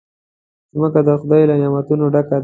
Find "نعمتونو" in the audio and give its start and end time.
1.61-2.05